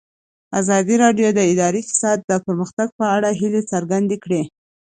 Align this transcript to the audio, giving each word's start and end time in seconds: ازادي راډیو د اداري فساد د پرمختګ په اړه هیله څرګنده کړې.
ازادي 0.59 0.95
راډیو 1.03 1.27
د 1.33 1.39
اداري 1.51 1.81
فساد 1.89 2.17
د 2.29 2.31
پرمختګ 2.45 2.87
په 2.99 3.05
اړه 3.15 3.29
هیله 3.39 3.61
څرګنده 3.71 4.17
کړې. 4.23 4.41